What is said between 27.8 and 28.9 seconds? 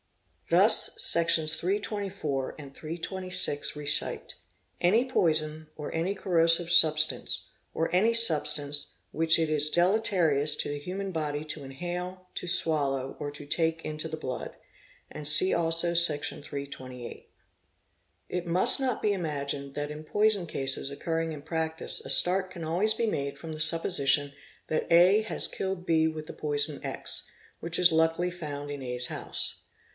luckily found in